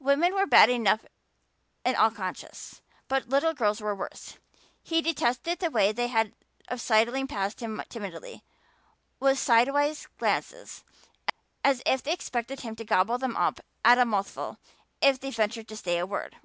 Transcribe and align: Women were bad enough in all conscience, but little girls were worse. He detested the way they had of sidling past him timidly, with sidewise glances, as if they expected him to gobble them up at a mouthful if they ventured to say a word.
Women 0.00 0.34
were 0.34 0.44
bad 0.44 0.68
enough 0.68 1.06
in 1.82 1.94
all 1.96 2.10
conscience, 2.10 2.82
but 3.08 3.30
little 3.30 3.54
girls 3.54 3.80
were 3.80 3.94
worse. 3.94 4.36
He 4.82 5.00
detested 5.00 5.60
the 5.60 5.70
way 5.70 5.92
they 5.92 6.08
had 6.08 6.34
of 6.68 6.78
sidling 6.78 7.26
past 7.26 7.60
him 7.60 7.82
timidly, 7.88 8.44
with 9.18 9.38
sidewise 9.38 10.08
glances, 10.18 10.84
as 11.64 11.82
if 11.86 12.02
they 12.02 12.12
expected 12.12 12.60
him 12.60 12.76
to 12.76 12.84
gobble 12.84 13.16
them 13.16 13.34
up 13.34 13.60
at 13.82 13.96
a 13.96 14.04
mouthful 14.04 14.58
if 15.00 15.18
they 15.18 15.30
ventured 15.30 15.68
to 15.68 15.76
say 15.78 15.96
a 15.96 16.04
word. 16.04 16.36